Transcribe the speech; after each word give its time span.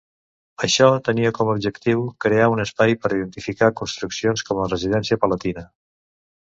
Això 0.67 0.87
tenia 1.09 1.31
com 1.39 1.51
a 1.51 1.53
objectiu 1.57 2.01
crear 2.27 2.49
un 2.55 2.63
espai 2.65 2.97
per 3.05 3.13
edificar 3.19 3.73
construccions 3.83 4.49
com 4.51 4.65
la 4.65 4.71
residència 4.75 5.25
palatina. 5.27 5.71